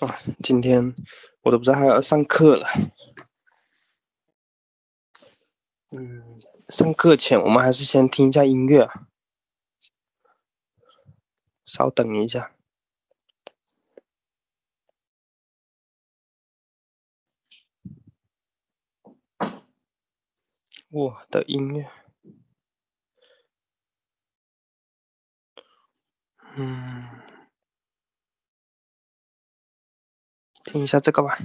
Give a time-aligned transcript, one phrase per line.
[0.00, 0.94] 啊，今天
[1.42, 2.66] 我都不知道还要上课了。
[5.90, 6.40] 嗯，
[6.70, 8.88] 上课前我们还是先听一下音乐。
[11.66, 12.52] 稍等一下。
[20.88, 21.90] 我的音乐。
[26.56, 27.29] 嗯。
[30.70, 31.36] 听一下这个吧。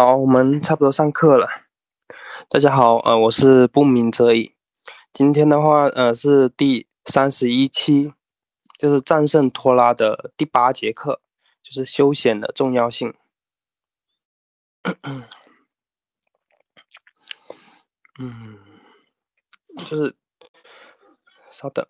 [0.00, 1.48] 好，我们差不多上课了。
[2.48, 4.54] 大家好，呃，我是不鸣则已。
[5.12, 8.12] 今天的话，呃，是第三十一期，
[8.78, 11.20] 就是战胜拖拉的第八节课，
[11.64, 13.12] 就是休闲的重要性。
[18.20, 18.56] 嗯，
[19.78, 20.14] 就是
[21.50, 21.84] 稍等，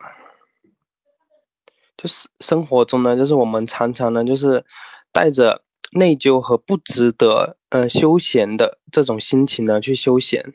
[1.99, 4.65] 就是生活中呢，就是我们常常呢，就是
[5.13, 5.63] 带着。
[5.93, 10.55] 内疚和不值得，嗯，休闲的这种心情呢，去休闲。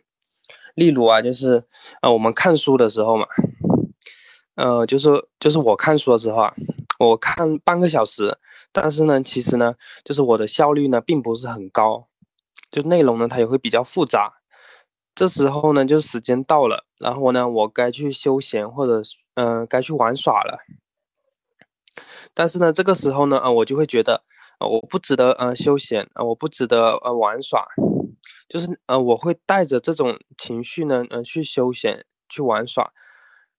[0.76, 1.64] 例如啊，就是，
[2.02, 3.28] 呃，我们看书的时候嘛，
[4.56, 6.54] 呃，就是就是我看书的时候啊，
[7.00, 8.38] 我看半个小时，
[8.72, 12.08] 但是呢，其实呢，就是我的效率呢，并不是很高，
[12.72, 14.34] 就内容呢，它也会比较复杂。
[15.16, 19.02] 这时候呢，就是时间到了，然后呢，我该去休闲或者，
[19.36, 20.60] 嗯，该去玩耍了。
[22.34, 24.24] 但是呢，这个时候呢，呃，我就会觉得。
[24.68, 27.66] 我不值得呃休闲啊，我不值得呃玩耍，
[28.50, 32.92] 就是呃我会带着这种情绪呢，呃去休闲去玩耍，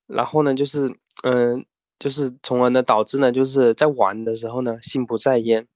[0.06, 1.64] 然后呢就是嗯
[1.98, 5.66] 就是从而呢导致呢就是在玩的时候呢心不在焉，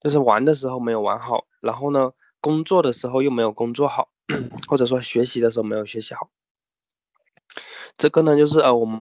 [0.00, 4.08] 就是玩的时候没有玩好，然后呢工作的时候又没有工作好，
[4.68, 6.30] 或者说学习的时候没有学习好，
[7.96, 9.00] 这个呢就是呃我们。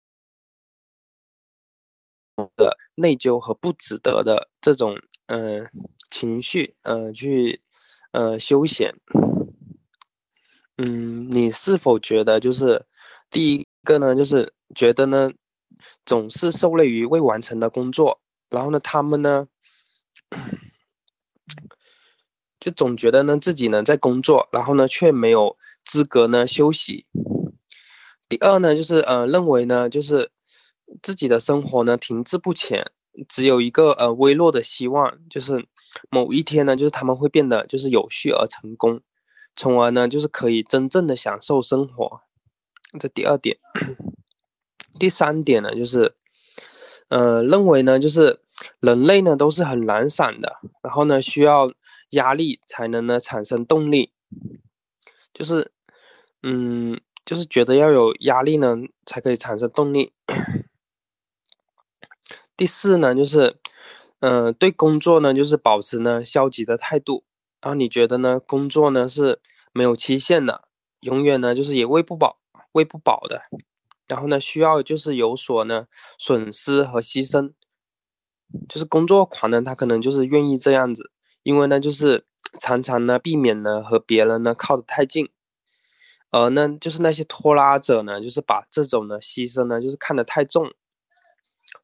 [2.56, 4.94] 的内疚和不值得的这种
[5.28, 5.70] 嗯
[6.10, 7.62] 情绪，嗯去
[8.12, 8.94] 呃休闲，
[10.76, 12.84] 嗯，你是否觉得就是
[13.30, 15.30] 第一个呢，就是觉得呢
[16.04, 19.46] 总是受累于未完成的工作，然后呢他们呢
[22.58, 27.06] 就总觉得呢自己呢在工作，然后呢却没有资格呢休息。
[28.28, 30.30] 第二呢就是呃认为呢就是。
[31.02, 32.90] 自己的生活呢停滞不前，
[33.28, 35.66] 只有一个呃微弱的希望，就是
[36.10, 39.00] 某一天呢，就是他们会变得就是有序而成功，
[39.56, 42.20] 从而呢就是可以真正的享受生活。
[42.98, 43.58] 这第二点，
[44.98, 46.14] 第三点呢就是，
[47.08, 48.40] 呃认为呢就是
[48.80, 51.72] 人类呢都是很懒散的，然后呢需要
[52.10, 54.12] 压力才能呢产生动力，
[55.34, 55.72] 就是
[56.42, 60.12] 嗯就是觉得要有压力呢才可以产生动力。
[62.58, 63.56] 第四呢，就是，
[64.18, 67.22] 嗯，对工作呢，就是保持呢消极的态度。
[67.62, 69.40] 然后你觉得呢，工作呢是
[69.72, 70.64] 没有期限的，
[70.98, 72.40] 永远呢就是也喂不饱，
[72.72, 73.42] 喂不饱的。
[74.08, 75.86] 然后呢，需要就是有所呢
[76.18, 77.52] 损失和牺牲。
[78.68, 81.12] 就是工作狂呢，他可能就是愿意这样子，
[81.44, 82.26] 因为呢，就是
[82.58, 85.28] 常常呢避免呢和别人呢靠得太近，
[86.32, 90.72] 而呢就是那些拖拉者呢，就是把这种呢牺牲呢就是看得太重。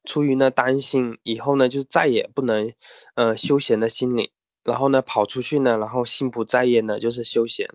[0.03, 2.73] 出于呢担心以后呢就是再也不能，
[3.15, 4.31] 呃休闲的心理，
[4.63, 7.69] 然后呢跑出去呢，然后心不在焉的就是休闲。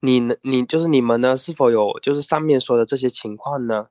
[0.00, 3.86] 你呢你就是你们呢是否有就是上面说的这些情况呢？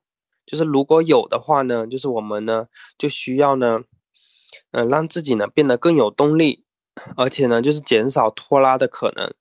[0.46, 3.82] 就是如果有的话呢，就是我们呢就需要呢，
[4.72, 6.66] 嗯让自己呢变得更有动力，
[7.16, 9.34] 而且呢就是减少拖拉的可能。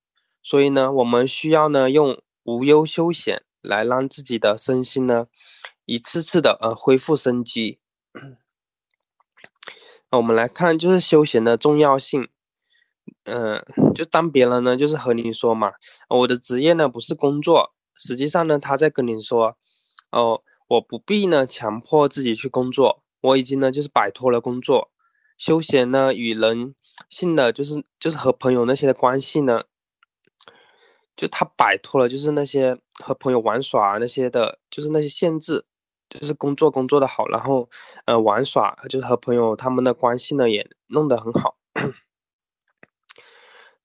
[0.43, 5.27] 所以呢我们需要呢用无忧休闲来让自己的身心呢。
[5.91, 7.81] 一次次的呃恢复生机，
[10.09, 12.29] 那我们来看，就是休闲的重要性。
[13.25, 15.73] 嗯，就当别人呢，就是和你说嘛，
[16.09, 19.57] 我的职业呢不是工作，实际上呢，他在跟你说，
[20.13, 24.93] 哦，我不必呢强迫自己去工作，我已经呢就是摆脱了工作，
[25.39, 26.77] 休闲呢与人
[27.09, 29.65] 性的就是就是和朋友那些的关系呢，
[31.17, 35.67] 就他摆脱了就是那些和朋友玩耍那些的，就是那些限制。
[36.11, 37.71] 就是工作工作的好，然后，
[38.05, 41.57] 呃，玩耍就是和朋友他们的关系呢也弄得很好。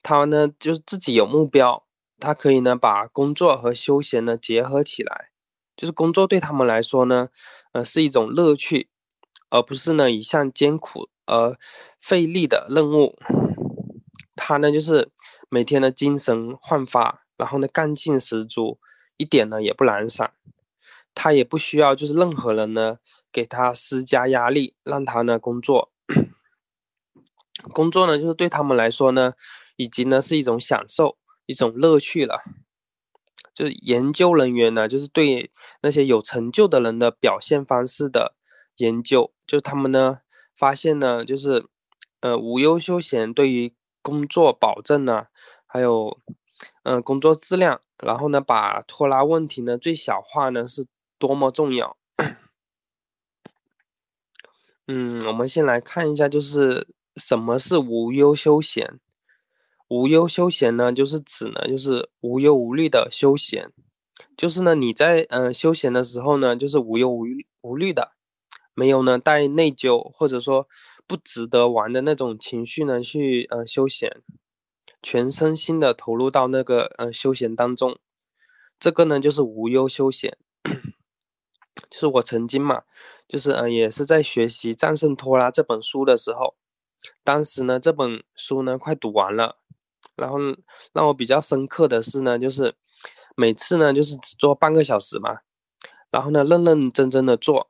[0.01, 1.85] 他呢就是自己有目标，
[2.19, 5.29] 他可以呢把工作和休闲呢结合起来。
[5.77, 7.29] 就是工作对他们来说呢，
[7.73, 8.89] 呃，是一种乐趣，
[9.49, 11.57] 而不是呢一项艰苦而
[11.99, 13.15] 费力的任务。
[14.35, 15.11] 他呢就是
[15.49, 18.79] 每天的精神焕发，然后呢干劲十足，
[19.17, 20.33] 一点呢也不懒散。
[21.15, 22.99] 他也不需要，就是任何人呢
[23.31, 25.91] 给他施加压力，让他呢工作。
[27.71, 29.33] 工作呢，就是对他们来说呢，
[29.77, 32.43] 已经呢是一种享受，一种乐趣了。
[33.55, 35.49] 就是研究人员呢，就是对
[35.81, 38.35] 那些有成就的人的表现方式的
[38.75, 40.19] 研究，就他们呢
[40.57, 41.65] 发现呢，就是
[42.19, 45.27] 呃无忧休闲对于工作保证呢，
[45.65, 46.19] 还有
[46.83, 50.85] 嗯工作质量，然后呢把拖拉问题呢最小化呢是。
[51.17, 51.97] 多么重要！
[54.87, 58.99] 嗯，我们先来看一下，就是什么是无忧休闲。
[59.87, 63.71] 无忧休闲呢，就是指呢，就是无忧无虑的休闲，
[64.35, 67.25] 就是呢，你在嗯休闲的时候呢，就是无忧无
[67.61, 68.13] 无虑的，
[68.73, 70.67] 没有呢带内疚或者说
[71.07, 74.23] 不值得玩的那种情绪呢去呃休闲，
[75.01, 77.99] 全身心的投入到那个呃休闲当中，
[78.79, 80.37] 这个呢就是无忧休闲。
[81.97, 82.83] 是我曾经嘛，
[83.27, 86.55] 就是嗯，也是在学习《战胜拖拉》这本书的时候，
[87.23, 89.57] 当时呢，这本书呢快读完了，
[90.15, 90.37] 然后
[90.93, 92.75] 让我比较深刻的是呢，就是
[93.35, 95.39] 每次呢就是只做半个小时嘛，
[96.09, 97.69] 然后呢认认真真的做，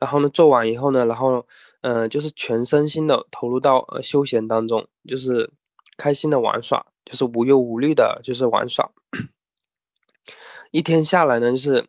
[0.00, 1.46] 然后呢做完以后呢，然后
[1.82, 5.52] 嗯，就是全身心的投入到休闲当中，就是
[5.96, 8.90] 开心的玩耍，就是无忧无虑的，就是玩耍，
[10.72, 11.88] 一天下来呢，就是。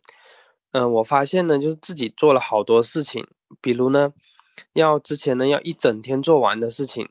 [0.75, 3.25] 嗯，我发现呢，就是自己做了好多事情，
[3.61, 4.11] 比如呢，
[4.73, 7.07] 要之前呢要一整天做完的事情，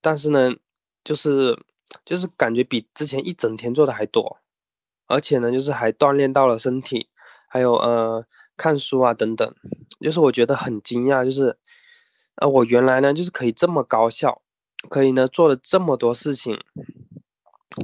[0.00, 0.56] 但是呢，
[1.04, 1.56] 就是
[2.04, 4.38] 就是感觉比之前一整天做的还多，
[5.06, 7.08] 而且呢，就是还锻炼到了身体，
[7.46, 8.26] 还有呃
[8.56, 9.54] 看书啊等等，
[10.00, 11.56] 就是我觉得很惊讶，就是
[12.34, 14.42] 呃我原来呢就是可以这么高效，
[14.88, 16.58] 可以呢做了这么多事情，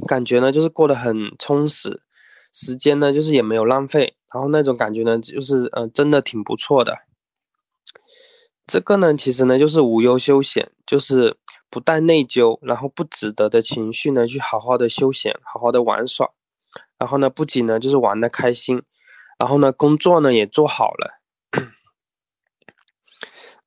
[0.05, 2.01] 感觉呢就是过得很充实，
[2.53, 4.15] 时间呢就是也没有浪费。
[4.33, 6.99] 然后那种感觉呢，就是嗯，真的挺不错的。
[8.65, 11.37] 这个呢，其实呢，就是无忧休闲，就是
[11.69, 16.31] 不带内疚，然后不值得的情绪呢，去好好的休闲，好好的玩耍。
[16.97, 18.81] 然后呢，不仅呢，就是玩的开心，
[19.37, 21.19] 然后呢，工作呢也做好了。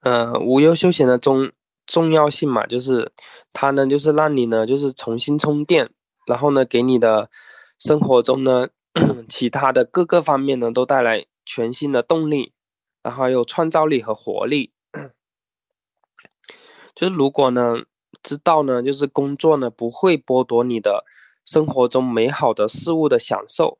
[0.00, 1.52] 嗯，无忧休闲的重
[1.86, 3.12] 重要性嘛，就是
[3.52, 5.90] 它呢，就是让你呢，就是重新充电，
[6.26, 7.30] 然后呢，给你的
[7.78, 8.68] 生活中呢。
[9.28, 12.54] 其他的各个方面呢，都带来全新的动力，
[13.02, 14.72] 然后有创造力和活力。
[16.96, 17.82] 就是如果呢，
[18.22, 21.04] 知道呢，就是工作呢不会剥夺你的
[21.44, 23.76] 生活中美好的事物的享受，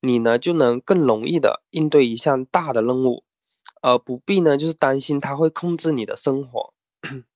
[0.00, 3.24] 你呢就能更容易的应对一项大的任务，
[3.80, 6.72] 而不必呢就是担心它会控制你的生活。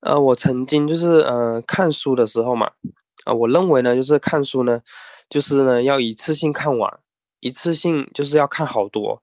[0.00, 2.72] 呃，我曾经就是嗯看书的时候嘛，
[3.24, 4.82] 啊，我认为呢就是看书呢。
[5.30, 7.00] 就是呢，要一次性看完，
[7.40, 9.22] 一次性就是要看好多，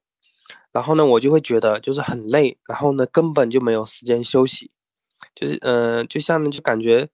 [0.72, 4.72] 然后呢，我就会觉得就是很累，然后呢，根本就没有时间休息，
[5.36, 7.10] 就是嗯，就像就感觉，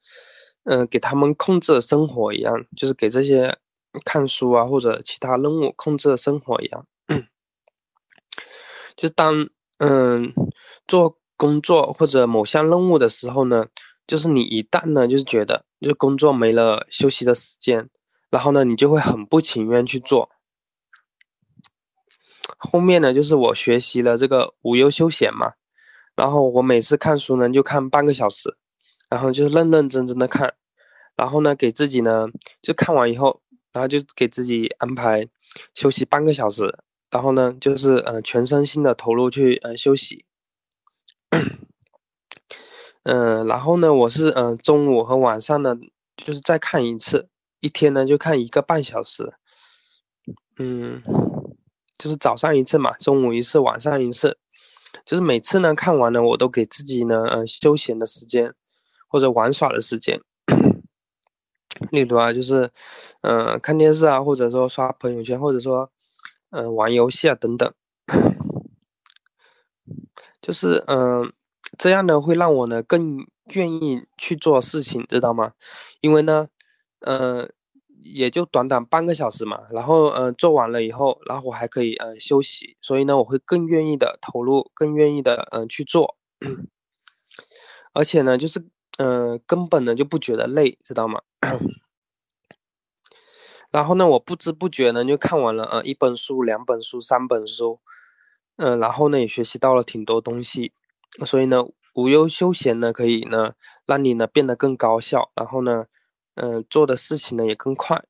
[0.63, 3.57] 嗯，给他们控制了生活一样，就是给这些
[4.05, 6.87] 看书啊或者其他任务控制了生活一样，
[8.95, 9.49] 就当
[9.79, 10.33] 嗯
[10.87, 13.65] 做工作或者某项任务的时候呢，
[14.07, 17.89] 就是你一旦呢就是觉得就工作没了休息的时间。
[18.31, 20.29] 然后呢，你就会很不情愿去做。
[22.57, 25.53] 后面呢，就是我学习了这个无忧休闲嘛，
[26.15, 28.57] 然后我每次看书呢，就看半个小时，
[29.09, 30.55] 然后就认认真真的看，
[31.15, 32.27] 然后呢，给自己呢，
[32.61, 35.29] 就看完以后，然后就给自己安排
[35.73, 36.77] 休息半个小时，
[37.09, 40.25] 然后呢，就是呃全身心的投入去呃休息。
[43.05, 45.75] 嗯，然后呢，我是嗯中午和晚上呢，
[46.17, 47.29] 就是再看一次。
[47.59, 49.33] 一天呢就看一个半小时，
[50.57, 51.01] 嗯，
[51.97, 54.37] 就是早上一次嘛，中午一次，晚上一次，
[55.05, 58.55] 就是每次呢看完了，我都给自己呢，呃，休闲的时间
[59.07, 60.21] 或者玩耍的时间。
[61.91, 62.71] 例如啊，就是，
[63.21, 65.91] 嗯，看电视啊，或者说刷朋友圈，或者说，
[66.51, 67.71] 嗯，玩游戏啊等等。
[70.41, 71.33] 就是，嗯，
[71.77, 75.53] 这样呢会让我呢更愿意去做事情，知道吗？
[76.01, 76.47] 因为呢，
[77.01, 77.51] 嗯。
[78.07, 86.15] 也就短短半个小时嘛，然后嗯做完了以后，然后我还可以嗯休息，所以呢我会更愿意的投入，更愿意的嗯去做，
[87.93, 88.63] 而且呢就是
[88.99, 91.21] 嗯根本呢就不觉得累，知道吗？
[93.71, 97.79] 然后呢我不知不觉呢就看完了呃一本书、两本书、三本书，
[98.57, 100.73] 嗯然后呢也学习到了挺多东西，
[101.25, 103.53] 所以呢无忧休闲呢可以呢
[103.85, 105.85] 让你呢变得更高效，然后呢。
[106.37, 108.03] 嗯，做的事情呢也更快。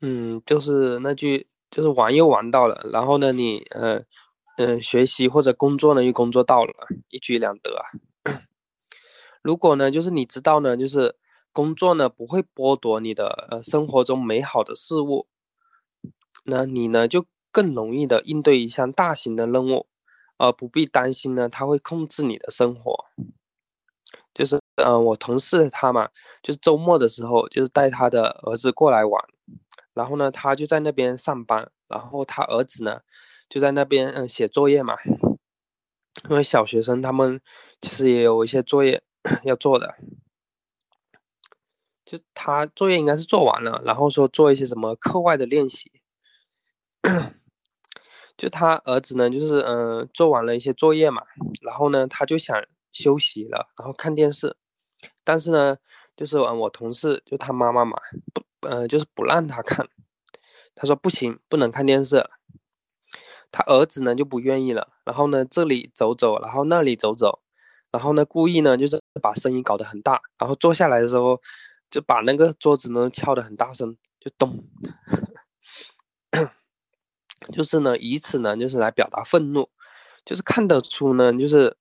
[0.00, 4.04] 嗯，就是那句，就是玩又玩到了，然后呢，你呃
[4.56, 7.82] 嗯学习或者工作呢又工作到了，一举两得啊。
[9.42, 11.16] 如果呢，就是你知道呢，就是
[11.52, 15.26] 工作呢不会剥夺你的呃生活中美好的事物，
[16.44, 19.86] 那你呢就更容易的应对一项大型的任务，
[20.38, 23.06] 而不必担心呢他会控制你的生活。
[24.34, 26.10] 就是，嗯，我同事他嘛，
[26.42, 29.24] 就是周末的时候，就是带他的儿子过来玩，
[29.92, 33.02] 然后呢，他就在那边上班，然后他儿子呢，
[33.48, 34.96] 就在那边嗯写作业嘛，
[36.28, 37.40] 因为小学生他们
[37.80, 39.04] 其实也有一些作业
[39.44, 39.94] 要做的，
[42.04, 45.92] 就他作业应该是做完了，然后说做一些什么课外的练习，
[48.36, 51.22] 就他儿子呢，就是嗯做完了一些作业嘛，
[51.62, 52.64] 然后呢，他就想。
[52.94, 54.56] 休息了，然后看电视，
[55.24, 55.78] 但是呢，
[56.16, 57.98] 就是嗯，我同事就他妈妈嘛，
[58.32, 59.88] 不，呃，就是不让他看，
[60.76, 62.30] 他说不行，不能看电视。
[63.50, 67.42] 他儿子呢就不愿意了，然后呢这里走走，然后那里走走，
[67.90, 71.40] 然后呢故意呢就是把声音搞得很大，然后坐下来的时候
[71.90, 74.64] 就把那个桌子呢敲得很大声，就咚，
[77.52, 79.68] 就是呢以此呢就是来表达愤怒，
[80.24, 81.76] 就是看得出呢就是。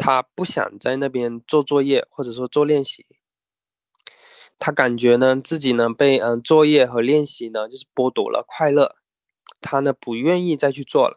[0.00, 3.04] 他不想在那边做作业，或者说做练习。
[4.56, 8.94] 他感觉呢自己呢被嗯作业和练习呢就是剥夺了快乐，
[9.60, 11.16] 他呢不愿意再去做了。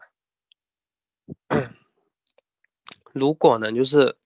[3.13, 4.17] 如果呢就是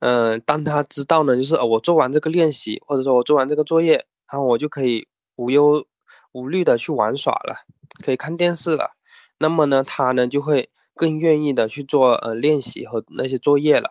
[0.00, 5.86] 嗯当他知道呢就是哦我做完这个练习，或者说我做完这个作业，然后我就可以无忧
[6.32, 7.56] 无虑的去玩耍了，
[8.04, 8.96] 可以看电视了，
[9.38, 10.70] 那么呢他呢就会。
[10.94, 13.88] 更愿意的去做呃练习和那些作业了，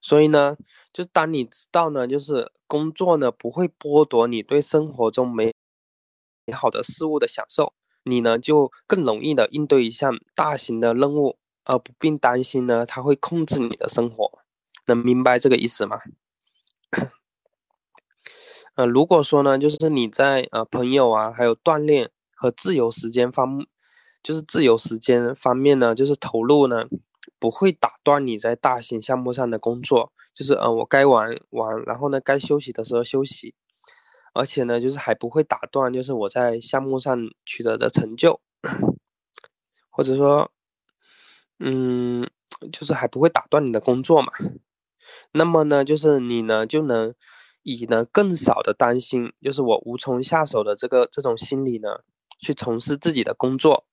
[0.00, 0.56] 所以呢，
[0.94, 5.52] 就当你知道呢，就是工作呢不会剥夺你对生活中美
[6.46, 14.40] 美好的事物的享受，你呢就更容易的应对一项大型的任务，而不并担心呢他会控制你的生活，
[14.86, 16.00] 能明白这个意思吗？
[18.76, 23.66] 呃，如果说呢，就是你在呃朋友啊，还有锻炼和自由时间方。
[24.22, 26.84] 就是自由时间方面呢，就是投入呢，
[27.38, 30.12] 不会打断你在大型项目上的工作。
[30.34, 33.54] 就是嗯，我该玩玩，然后呢，该休息的时候休息，
[34.34, 38.42] 而且呢，就是还不会打断，就是我在项目上取得的成就，
[39.88, 40.50] 或者说，
[41.58, 42.28] 嗯，
[42.72, 44.30] 就是还不会打断你的工作嘛。
[45.32, 47.14] 那么呢，就是你呢就能
[47.62, 51.88] 以呢更少的担心，就是我无从下手的这个这种心理呢，
[52.40, 53.86] 去从事自己的工作。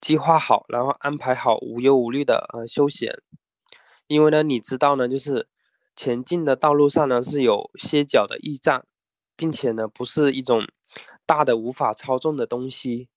[0.00, 3.22] 计划好，然后安排好，无忧无虑的呃休闲，
[4.06, 5.48] 因为呢，你知道呢，就是
[5.96, 8.84] 前进的道路上呢是有歇脚的驿站，
[9.34, 10.68] 并且呢不是一种
[11.24, 13.08] 大的无法操纵的东西。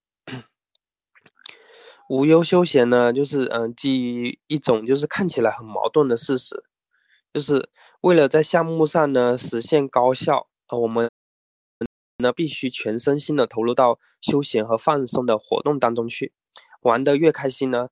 [2.07, 6.63] 无忧休闲呢，就是嗯基于一种就是看起来很矛盾的事实，
[7.37, 7.69] 就是
[8.01, 11.07] 为了在项目上呢实现高效，呃我们
[12.17, 16.33] 呢必须全身心的投入到休闲和放松的活动当中去。
[16.81, 17.89] 玩的越开心呢，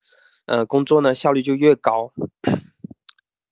[0.48, 2.12] 呃，工作呢效率就越高，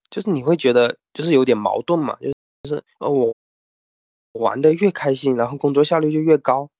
[0.09, 2.17] 就是你会觉得就是有点矛盾嘛，
[2.63, 3.35] 就是呃我
[4.31, 6.71] 玩的越开心，然后工作效率就越高，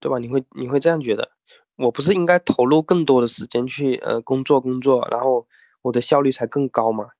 [0.00, 0.18] 对吧？
[0.18, 1.32] 你会你会这样觉得，
[1.76, 5.46] 我不是应该投入更多的时间去呃工作工作，然后
[5.82, 7.10] 我的效率才更高吗？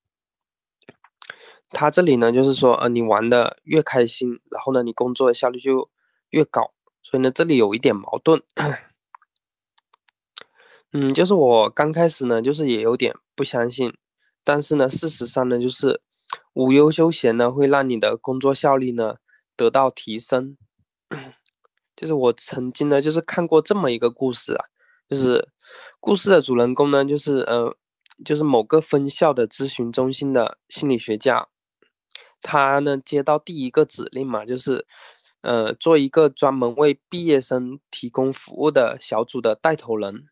[1.76, 5.90] 他这里呢就是说呃你玩的越开心，然后呢你工作的效率就
[6.30, 8.42] 越高，所以呢这里有一点矛盾。
[10.92, 13.92] 嗯，就是我刚开始呢，就是也有点不相信，
[14.42, 16.00] 但是呢，事实上呢，就是
[16.54, 19.16] 无忧休闲呢，会让你的工作效率呢
[19.54, 20.56] 得到提升。
[21.94, 24.64] 就是我曾经呢，就是看过这么一个故事啊，
[25.10, 25.50] 就是
[26.00, 27.76] 故事的主人公呢，就是呃，
[28.24, 31.48] 就是某个分校的咨询中心的心理学家，
[32.42, 34.86] 他呢接到第一个指令嘛，就是
[35.42, 40.24] 呃，做一个专门为毕业生提供服务的小组的带头人。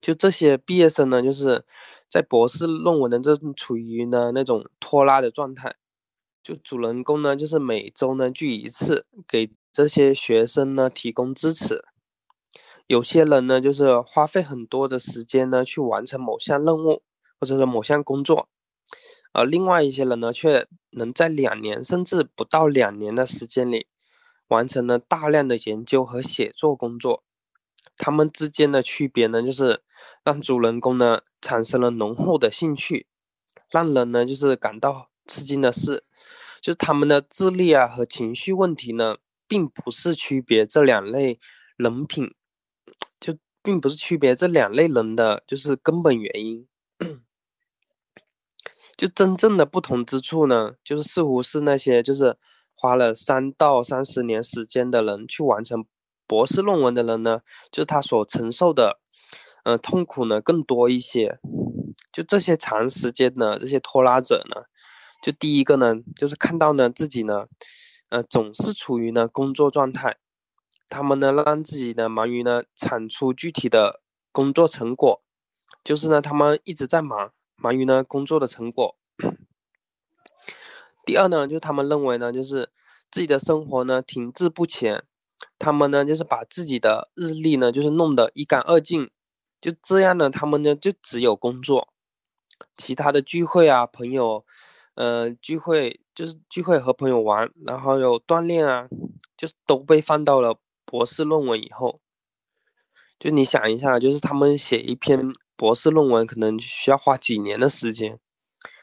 [0.00, 1.64] 就这些毕业生呢，就是
[2.08, 5.74] 在博士论文的这处于呢那种拖拉的状态。
[6.44, 11.84] 就主人公呢，就是每周呢聚一次，给这些学生呢提供支持。
[12.86, 17.02] 有些人呢，就是花费很多的时间呢去完成某项任务，
[17.40, 18.48] 或者说某项工作，
[19.36, 23.86] 而另外一些人呢，却能在两年甚至不到两年的时间里，
[24.48, 27.22] 完成了大量的研究和写作工作。
[27.98, 29.82] 他们之间的区别呢，就是
[30.24, 33.08] 让主人公呢产生了浓厚的兴趣，
[33.70, 36.04] 让人呢就是感到吃惊的是，
[36.62, 41.38] 就是他们的智力啊和情绪问题呢，并不是区别这两类
[41.76, 42.34] 人品，
[43.20, 46.66] 就并不是区别这两类人的就是根本原因，
[48.96, 52.36] 就真正的不同之处呢，就是似乎是那些就是
[52.74, 55.84] 花了三到三十年时间的人去完成。
[56.28, 58.98] 博士论文的人呢，就是他所承受的，
[59.62, 61.38] 呃，痛苦呢更多一些。
[62.12, 64.62] 就这些长时间的这些拖拉者呢，
[65.22, 67.46] 就第一个呢，就是看到呢自己呢，
[68.08, 70.16] 呃，总是处于呢工作状态，
[70.88, 74.00] 他们呢让自己呢忙于呢产出具体的
[74.32, 75.22] 工作成果，
[75.84, 78.96] 就是呢他们一直在忙，忙于呢工作的成果。
[81.04, 82.70] 第二呢，就是他们认为呢，就是
[83.10, 85.04] 自己的生活呢停滞不前。
[85.58, 89.10] 他们呢，就是把自己的日历呢，就是弄得一干二净，
[89.60, 91.88] 就这样呢，他们呢就只有工作，
[92.76, 94.44] 其他的聚会啊，朋友，
[94.94, 98.88] 呃，聚会就是聚会和朋友玩，然后有锻炼啊，
[99.36, 102.00] 就是都被放到了博士论文以后。
[103.18, 108.18] 就你想一下，就是他们写一篇博士论文，可能需要花几年的时间，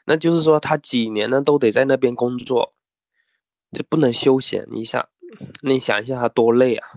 [0.04, 2.74] 那就是说他几年呢都得在那边工作，
[3.72, 5.08] 就不能休闲一下。
[5.62, 6.88] 你想一下，他多累啊！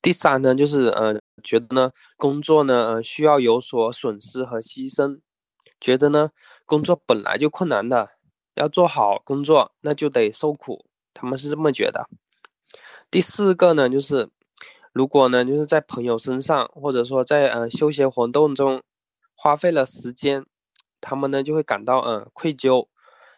[0.00, 5.20] 第三呢，就是呃，觉得呢，工作呢，呃，需要有所损失和牺牲，
[5.80, 6.30] 觉得呢，
[6.66, 8.08] 工作本来就困难的，
[8.54, 12.08] 要做好工作，那就得受苦，他们是这么觉得。
[13.10, 14.30] 第四个呢，就是
[14.94, 18.82] 如果呢，就是在朋友身上，或者说在呃休闲活动中
[19.34, 20.46] 花费了时间，
[21.02, 22.88] 他们呢就会感到嗯愧疚，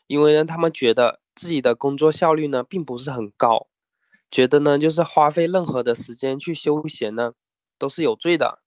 [0.07, 1.19] 因为呢，他们觉得。
[1.37, 3.69] 自己的工作效率呢，并不是很高，
[4.31, 7.35] 觉得呢，就是花费任何的时间去休闲呢，
[7.77, 8.59] 都是有罪的。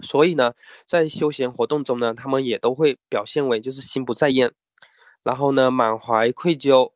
[0.00, 0.54] 所以呢，
[0.86, 4.54] 在休闲活动中呢，他们也都会表现为就是心不在焉，
[5.22, 6.92] 然后呢，满怀愧疚，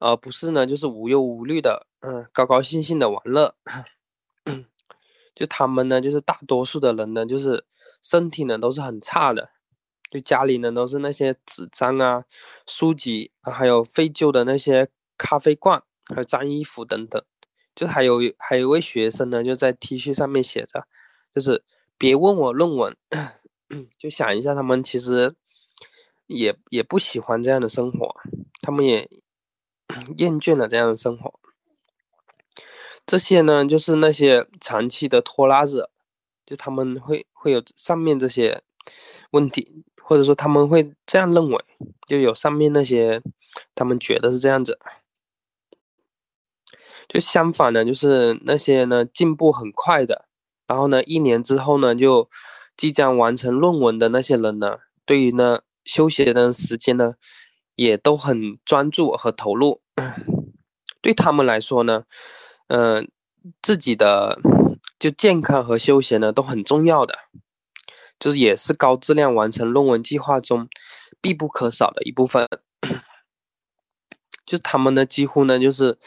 [0.00, 3.54] 而不是呢，就是无忧无虑的，嗯，高高兴兴的玩乐。
[5.34, 7.64] 就他们呢，就是大多数的人呢，就是
[8.02, 9.50] 身体呢都是很差的。
[10.10, 12.24] 就家里呢都是那些纸张啊、
[12.66, 17.22] 书籍，还有废旧的那些咖啡罐，还有脏衣服等等。
[17.76, 20.86] 就还有还有一位学生呢，就在 T 恤上面写着，
[21.34, 21.62] 就是
[21.96, 22.96] 别问我论文。
[23.98, 25.36] 就想一下，他们其实
[26.26, 28.16] 也也不喜欢这样的生活，
[28.60, 29.08] 他们也
[30.16, 31.38] 厌倦了这样的生活。
[33.06, 35.90] 这些呢，就是那些长期的拖拉者，
[36.46, 38.62] 就他们会会有上面这些
[39.30, 39.84] 问题。
[40.02, 41.64] 或者说他们会这样认为，
[42.08, 43.22] 就有上面那些，
[43.76, 44.76] 他们觉得是这样子。
[47.06, 50.26] 就相反呢，就是那些呢进步很快的，
[50.66, 52.28] 然后呢一年之后呢就
[52.76, 57.14] 即将完成论文的那些人呢，对于呢休息的时间呢
[57.80, 59.80] 也都很专注和投入。
[61.00, 62.04] 对他们来说呢，
[62.66, 63.10] 嗯，
[63.62, 64.38] 自己的
[64.98, 67.16] 就健康和休闲呢都很重要的。
[68.18, 70.68] 就是也是高质量完成论文计划中
[71.22, 72.46] 必不可少的一部分。
[74.44, 75.98] 就是他们呢，几乎呢就是，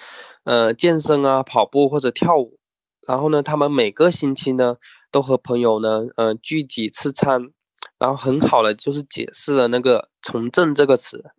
[0.43, 2.59] 呃，健身啊、跑步或者跳舞。
[3.07, 4.75] 然后呢，他们每个星期呢
[5.09, 7.49] 都和朋友呢，呃，聚几次餐。
[7.97, 11.31] 然后很好的就是解释了那个“从政”这个词。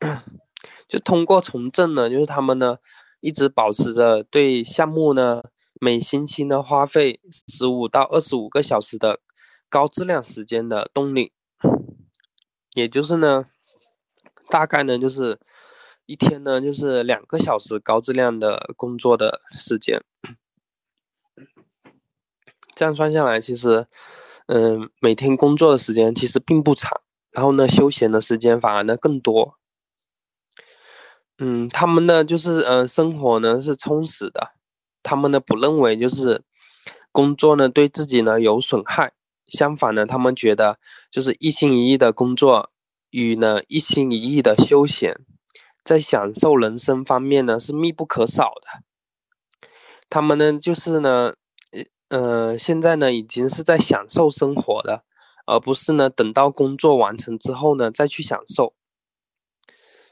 [0.88, 2.78] 就通过从政呢，就是他们呢
[3.20, 5.42] 一直保持着对项目呢
[5.80, 9.20] 每星期呢花费十五到二十五个小时的。
[9.72, 11.32] 高质量时间的动力，
[12.74, 13.46] 也就是呢，
[14.48, 15.38] 大概呢就是
[16.06, 20.02] 一天呢就是两个小时高质量的工作的时间，
[22.74, 23.86] 这样算下来，其实，
[24.48, 29.59] 嗯，每天工作的时间其实并不长，然后呢，休闲的时间反而呢更多。
[31.42, 34.52] 嗯，他们呢就是呃生活呢是充实的，
[35.02, 36.42] 他们呢不认为就是
[37.12, 39.14] 工作呢对自己呢有损害，
[39.46, 40.78] 相反呢，他们觉得
[41.10, 42.70] 就是一心一意的工作
[43.10, 45.18] 与呢一心一意的休闲，
[45.82, 48.84] 在享受人生方面呢是密不可少的。
[50.10, 51.32] 他们呢就是呢，
[52.10, 55.04] 呃，现在呢已经是在享受生活了，
[55.46, 58.74] 而不是呢等到工作完成之后呢再去享受。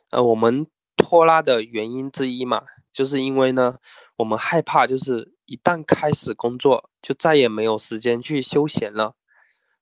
[0.08, 0.66] 呃，我们
[0.98, 3.78] 拖拉的原因之一嘛，就是因为呢，
[4.16, 9.14] 我们害怕就是一旦开始工作，就再也没有时间去休闲了。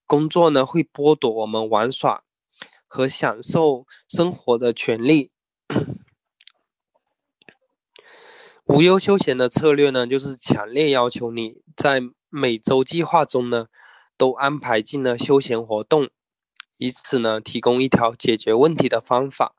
[0.07, 2.23] 工作呢会剥夺我们玩耍
[2.87, 5.33] 和享受生活的权利。
[8.67, 13.67] 无忧休闲的策略呢，就是强烈要求你在每周计划中呢，
[14.17, 16.11] 都安排进了休闲活动，
[16.77, 19.55] 以此呢提供一条解决问题的方法。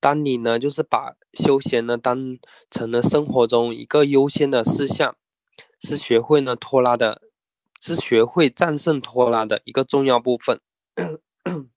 [0.00, 2.38] 当你呢，就是把休闲呢当
[2.70, 5.14] 成了生活中一个优先的事项，
[5.78, 7.20] 是学会呢拖拉的，
[7.80, 10.60] 是学会战胜拖拉的一个重要部分。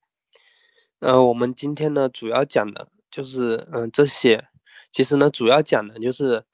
[0.99, 4.47] 呃，我们今天呢主要讲的就是嗯这些，
[4.89, 6.45] 其实呢主要讲的就是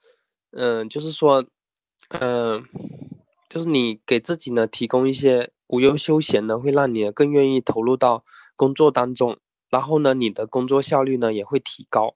[0.51, 1.45] 嗯就是说
[2.09, 2.65] 嗯
[3.47, 9.37] 就是你给自己呢提供一些无忧休闲呢，会让你更愿意投入到工作当中。
[9.69, 12.15] 然后呢，你的工作效率呢也会提高。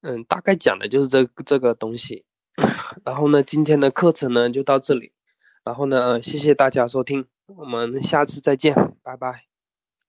[0.00, 2.24] 嗯，大概讲的就是这这个东西。
[3.04, 5.12] 然后呢，今天的课程呢就到这里。
[5.64, 9.55] 然后呢，谢谢大家收听，我们下次再见，拜拜。